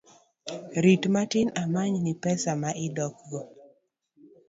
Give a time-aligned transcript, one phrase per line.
[0.83, 3.41] Rit matin amany ni pesa ma idok go